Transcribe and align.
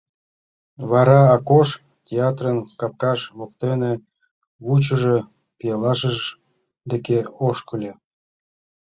Вара 0.91 1.19
Акош 1.35 1.69
театрын 2.07 2.57
капкаж 2.79 3.19
воктене 3.37 3.93
вучышо 4.65 5.17
пелашыж 5.59 6.19
деке 6.89 7.19
ошкыльо. 7.47 7.93